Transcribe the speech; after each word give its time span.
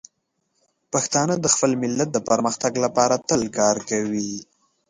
پښتانه 0.93 1.33
د 1.39 1.45
خپل 1.53 1.71
ملت 1.83 2.09
د 2.13 2.17
پرمختګ 2.29 2.71
لپاره 2.85 3.15
تل 3.27 3.41
کار 3.57 3.77
کوي. 3.89 4.31